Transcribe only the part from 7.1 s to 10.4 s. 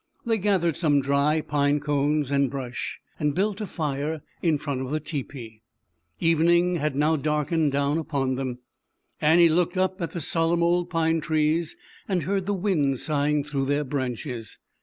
darkened down upon them. Annie looked up at the